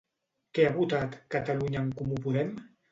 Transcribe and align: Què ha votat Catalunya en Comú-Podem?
Què 0.57 0.65
ha 0.69 0.71
votat 0.79 1.19
Catalunya 1.37 1.87
en 1.87 1.95
Comú-Podem? 2.03 2.55